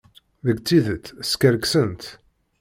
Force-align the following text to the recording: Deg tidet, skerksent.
Deg 0.45 0.57
tidet, 0.67 1.05
skerksent. 1.31 2.03